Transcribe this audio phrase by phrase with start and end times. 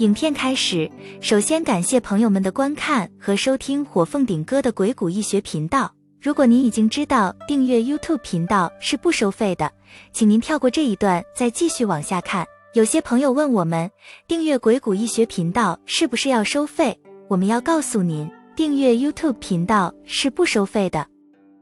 [0.00, 5.92] 影片开始，首先感谢朋友们的观看和收听火凤顶哥的鬼谷易学频道。
[6.22, 9.70] 如果您已经知道订阅 YouTube 频道是不收费的，
[10.10, 12.46] 请您跳过这一段，再继续往下看。
[12.72, 13.90] 有些朋友问我们，
[14.26, 16.98] 订阅鬼谷易学频道是不是要收费？
[17.28, 18.26] 我们要告诉您，
[18.56, 21.06] 订阅 YouTube 频道是不收费的。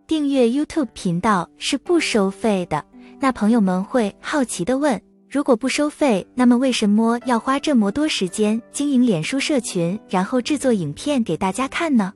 [0.06, 2.84] 订阅 YouTube 频道是不收费的。
[3.18, 5.07] 那朋友们会好奇的问。
[5.30, 12.14] 如果不收费，那么为什么要花这么多时间经营脸书社群，然后制作影片给大家看呢？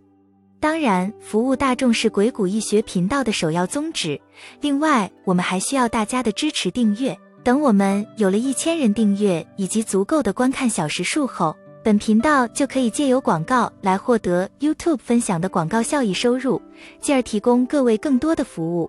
[0.59, 4.19] 当然，服务大众是鬼谷易学频道的首要宗旨。
[4.63, 7.15] 另外，我们还需要大家的支持订阅。
[7.45, 11.55] 等我们有了一千人订阅以及足够的观看小时数后，
[11.85, 16.63] 本频道就可以借由广告来获得 YouTube 分享的广告效益收入，
[17.01, 18.89] 进而提供各位更多的服务。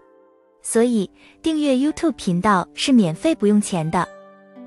[0.63, 1.07] 所以，
[1.41, 4.07] 订阅 YouTube 频道是免费不用钱的。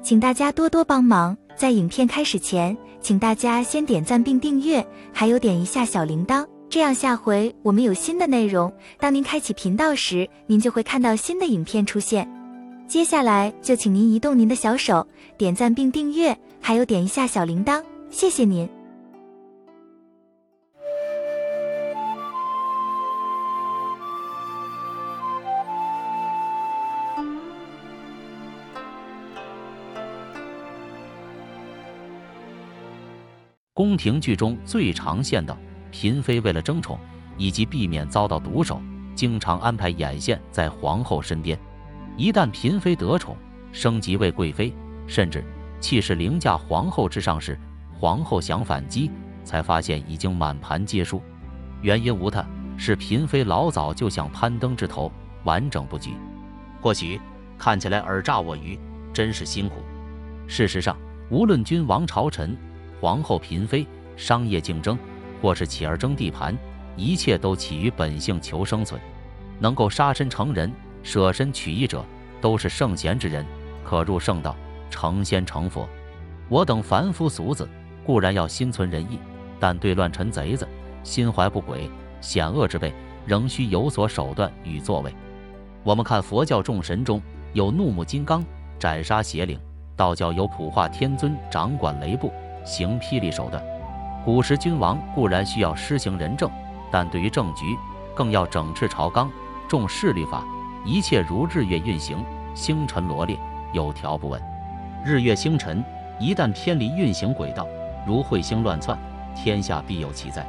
[0.03, 12.31] 请大家多多帮忙，在影片开始前，请大家先点赞并订阅，还有点一下小铃铛，这样下回我们有新的内容，当您开启频道时，您就会看到新的影片出现。
[12.87, 15.05] 接下来就请您移动您的小手，
[15.37, 18.76] 点赞并订阅，还有点一下小铃铛，谢谢您。
[33.77, 35.55] 宫廷剧中最常见的
[35.91, 36.99] 嫔妃为了争宠
[37.37, 38.81] 以及避免遭到毒手，
[39.15, 41.59] 经常安排眼线在皇后身边。
[42.17, 43.37] 一旦嫔妃得宠，
[43.73, 44.75] 升级为贵妃，
[45.07, 45.45] 甚至
[45.79, 47.61] 气势凌驾皇后之上时，
[47.93, 49.11] 皇后想反击，
[49.45, 51.21] 才发现已经满盘皆输。
[51.83, 52.43] 原因无他，
[52.79, 55.13] 是嫔妃老早就想攀登枝头，
[55.45, 56.15] 完整布局。
[56.81, 57.21] 或许
[57.59, 58.81] 看起来尔诈我愚，
[59.13, 59.83] 真是辛苦。
[60.47, 60.97] 事实上，
[61.29, 62.57] 无论君王朝臣。
[63.07, 64.99] 皇后、嫔妃、商业竞争，
[65.41, 66.59] 或是乞儿争地盘，
[66.97, 69.01] 一切都起于本性求生存。
[69.61, 70.73] 能够杀身成仁、
[71.05, 72.05] 舍身取义者，
[72.41, 73.47] 都是圣贤之人，
[73.85, 74.57] 可入圣道、
[74.91, 75.89] 成仙成佛。
[76.49, 77.69] 我等凡夫俗子
[78.05, 79.21] 固然要心存仁义，
[79.61, 80.67] 但对乱臣贼子、
[81.05, 81.89] 心怀不轨、
[82.21, 82.93] 险恶之辈，
[83.25, 85.15] 仍需有所手段与作为。
[85.85, 87.23] 我们看佛教众神中
[87.53, 88.45] 有怒目金刚
[88.81, 89.57] 斩杀邪灵，
[89.95, 92.33] 道教有普化天尊掌管雷部。
[92.67, 93.63] 行霹雳手段，
[94.25, 96.51] 古时君王固然需要施行仁政，
[96.91, 97.77] 但对于政局
[98.15, 99.31] 更要整治朝纲，
[99.69, 100.45] 重视律法，
[100.85, 102.23] 一切如日月运行，
[102.55, 103.39] 星辰罗列，
[103.73, 104.43] 有条不紊。
[105.05, 105.83] 日月星辰
[106.19, 107.67] 一旦偏离运行轨道，
[108.05, 108.99] 如彗星乱窜，
[109.37, 110.45] 天下必有其灾。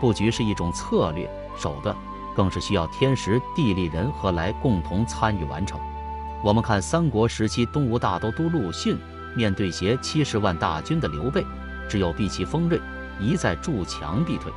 [0.00, 1.96] 布局是一种策略手段，
[2.36, 5.80] 更是需要天时地利人和来共同参与完成。
[6.44, 8.96] 我们看三国时期东吴大都督陆逊。
[9.38, 11.46] 面对携七十万大军的刘备，
[11.88, 12.80] 只有避其锋锐，
[13.20, 14.52] 一再筑墙逼退。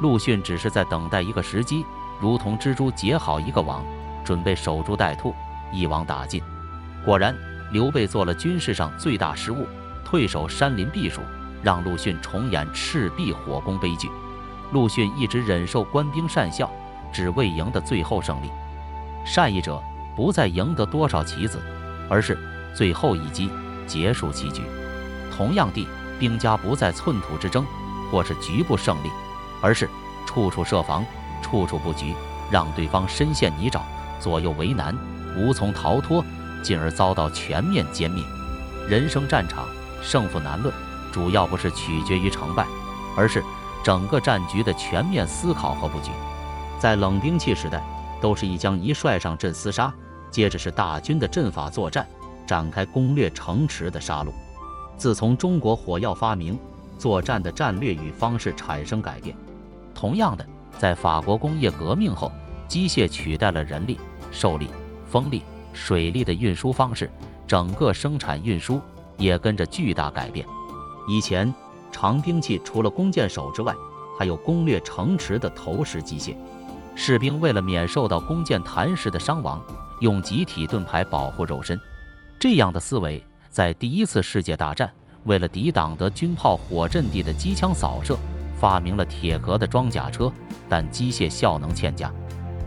[0.00, 1.84] 陆逊只是在等待一个时机，
[2.18, 3.84] 如同蜘蛛结好一个网，
[4.24, 5.34] 准备守株待兔，
[5.74, 6.42] 一网打尽。
[7.04, 7.36] 果然，
[7.70, 9.66] 刘备做了军事上最大失误，
[10.06, 11.20] 退守山林避暑，
[11.62, 14.08] 让陆逊重演赤壁火攻悲剧。
[14.72, 16.70] 陆逊一直忍受官兵善笑，
[17.12, 18.50] 只为赢得最后胜利。
[19.26, 19.78] 善意者
[20.16, 21.60] 不再赢得多少棋子，
[22.08, 22.38] 而是
[22.74, 23.50] 最后一击。
[23.86, 24.62] 结束棋局，
[25.34, 25.86] 同样地，
[26.18, 27.64] 兵家不在寸土之争，
[28.10, 29.10] 或是局部胜利，
[29.60, 29.88] 而是
[30.26, 31.04] 处处设防，
[31.42, 32.14] 处处布局，
[32.50, 33.80] 让对方深陷泥沼，
[34.20, 34.96] 左右为难，
[35.36, 36.24] 无从逃脱，
[36.62, 38.22] 进而遭到全面歼灭。
[38.88, 39.66] 人生战场，
[40.02, 40.74] 胜负难论，
[41.12, 42.66] 主要不是取决于成败，
[43.16, 43.42] 而是
[43.82, 46.10] 整个战局的全面思考和布局。
[46.78, 47.82] 在冷兵器时代，
[48.20, 49.92] 都是一将一帅上阵厮杀，
[50.30, 52.06] 接着是大军的阵法作战。
[52.46, 54.28] 展开攻略城池的杀戮。
[54.96, 56.58] 自从中国火药发明，
[56.98, 59.36] 作战的战略与方式产生改变。
[59.94, 60.46] 同样的，
[60.78, 62.30] 在法国工业革命后，
[62.68, 63.98] 机械取代了人力、
[64.30, 64.68] 兽力、
[65.08, 67.10] 风力、水力的运输方式，
[67.46, 68.80] 整个生产运输
[69.16, 70.46] 也跟着巨大改变。
[71.08, 71.52] 以前，
[71.90, 73.74] 长兵器除了弓箭手之外，
[74.18, 76.36] 还有攻略城池的投石机械。
[76.96, 79.60] 士兵为了免受到弓箭弹石的伤亡，
[80.00, 81.80] 用集体盾牌保护肉身。
[82.38, 84.90] 这样的思维，在第一次世界大战，
[85.24, 88.18] 为了抵挡德军炮火阵地的机枪扫射，
[88.60, 90.30] 发明了铁壳的装甲车，
[90.68, 92.12] 但机械效能欠佳。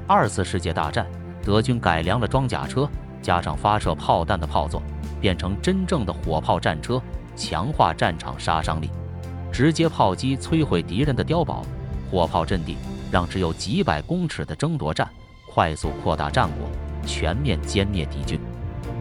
[0.07, 1.05] 二次世界大战，
[1.43, 2.89] 德军改良了装甲车，
[3.21, 4.81] 加上发射炮弹的炮座，
[5.21, 6.99] 变成真正的火炮战车，
[7.35, 8.89] 强化战场杀伤力，
[9.51, 11.63] 直接炮击摧毁敌人的碉堡、
[12.09, 12.77] 火炮阵地，
[13.11, 15.07] 让只有几百公尺的争夺战
[15.53, 16.67] 快速扩大战果，
[17.05, 18.39] 全面歼灭敌军。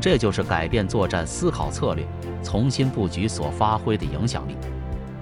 [0.01, 2.07] 这就是改变作战思考策略、
[2.43, 4.57] 重新布局所发挥的影响力。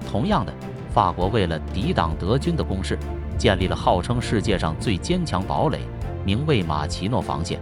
[0.09, 0.53] 同样的，
[0.93, 2.97] 法国为了抵挡德军的攻势，
[3.37, 5.79] 建立了号称世界上最坚强堡垒，
[6.23, 7.59] 名为马奇诺防线。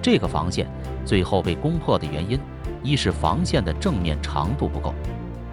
[0.00, 0.66] 这个防线
[1.04, 2.38] 最后被攻破的原因，
[2.82, 4.94] 一是防线的正面长度不够，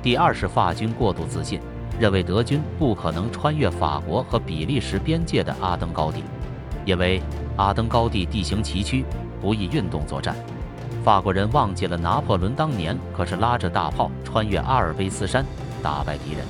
[0.04, 1.60] 第二是法军过度自信，
[2.00, 6.24] 认为德军不可能穿越法国和比利时边界的阿登高地，
[6.86, 7.22] 因为
[7.56, 9.04] 阿登高地地形崎岖，
[9.42, 10.36] 不易运动作战。
[11.06, 15.46] 法国人忘记了拿破仑当年可是拉着大炮穿越阿尔卑斯山
[15.84, 16.44] 打败敌人，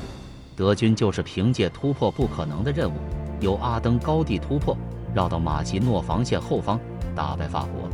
[0.56, 2.94] 德军就是凭借突破不可能的任务，
[3.42, 4.74] 由阿登高地突破，
[5.14, 6.80] 绕到马奇诺防线后方
[7.14, 7.90] 打败法国。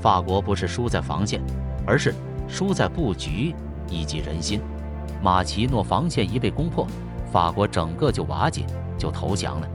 [0.00, 1.40] 法国不是输在防线，
[1.86, 2.12] 而是
[2.48, 3.54] 输在布局
[3.88, 4.60] 以及人心。
[5.22, 6.84] 马奇诺防线一被攻破，
[7.30, 8.66] 法国整个就瓦解，
[8.98, 9.68] 就投降了。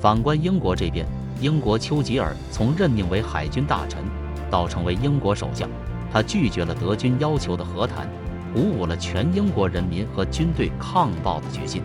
[0.00, 1.06] 反观英国这边，
[1.40, 4.02] 英国丘吉尔从任命为海军大臣
[4.50, 5.68] 到成为英国首相，
[6.12, 8.08] 他拒绝了德军要求的和谈，
[8.52, 11.82] 鼓舞了全英国人民和军队抗暴的决心。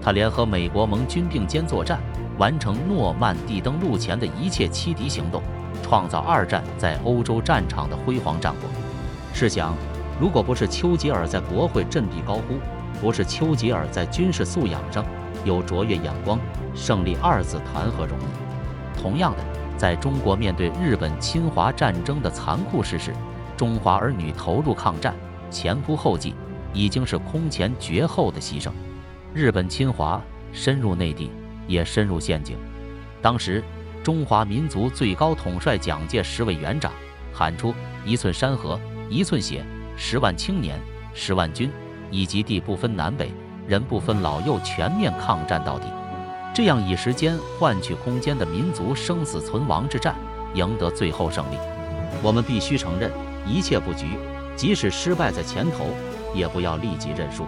[0.00, 2.00] 他联合美国盟军并肩作战，
[2.38, 5.42] 完成诺曼底登陆前的一切欺敌行动，
[5.82, 8.70] 创造二战在欧洲战场的辉煌战果。
[9.34, 9.74] 试想，
[10.20, 12.58] 如果不是丘吉尔在国会振臂高呼，
[13.00, 15.04] 不是丘吉尔在军事素养上
[15.44, 16.38] 有卓越眼光，
[16.74, 19.00] 胜利二字谈何容易？
[19.00, 19.42] 同样的，
[19.78, 23.14] 在中国面对日本侵华战争的残酷事实，
[23.56, 25.14] 中华儿女投入抗战，
[25.50, 26.34] 前仆后继，
[26.74, 28.70] 已经是空前绝后的牺牲。
[29.32, 30.20] 日本侵华
[30.52, 31.30] 深入内地，
[31.68, 32.56] 也深入陷阱。
[33.22, 33.62] 当时，
[34.02, 36.92] 中华民族最高统帅蒋介石委员长，
[37.32, 37.72] 喊出
[38.04, 38.78] “一寸山河
[39.08, 39.64] 一寸血”。
[40.00, 40.80] 十万青年，
[41.12, 41.70] 十万军，
[42.10, 43.32] 以及地不分南北，
[43.66, 45.86] 人不分老幼，全面抗战到底。
[46.58, 50.16] 这样以时间换取空间的民族生死存亡之战，
[50.54, 51.56] 赢得最后胜利。
[52.20, 53.12] 我们必须承认，
[53.46, 54.06] 一切布局，
[54.56, 55.84] 即使失败在前头，
[56.34, 57.44] 也不要立即认输。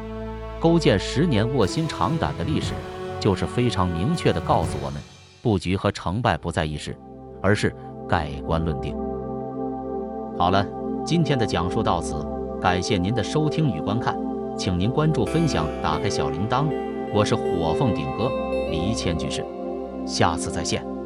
[0.61, 2.73] 勾践十年卧薪尝胆的历史，
[3.19, 5.03] 就是非常明确地告诉我们，
[5.43, 6.97] 布局和成败不在一时，
[7.43, 7.75] 而是
[8.09, 8.97] 盖棺论定。
[10.39, 10.65] 好了，
[11.05, 12.25] 今天的讲述到此。
[12.61, 14.17] 感谢您的收听与观看，
[14.56, 16.69] 请您关注、分享、打开小铃铛。
[17.12, 18.31] 我是火凤顶哥
[18.71, 19.45] 李千居士，
[20.07, 21.00] 下次再见。